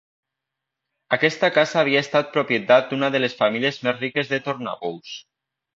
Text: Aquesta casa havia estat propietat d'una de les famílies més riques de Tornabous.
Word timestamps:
Aquesta 1.17 1.49
casa 1.59 1.79
havia 1.83 2.03
estat 2.07 2.33
propietat 2.39 2.91
d'una 2.93 3.13
de 3.17 3.25
les 3.25 3.39
famílies 3.45 3.79
més 3.89 3.99
riques 4.05 4.35
de 4.35 4.45
Tornabous. 4.49 5.17